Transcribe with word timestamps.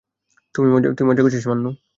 তুই 0.55 0.65
মজা 1.07 1.21
করছিস, 1.23 1.43
মান্নু! 1.49 1.69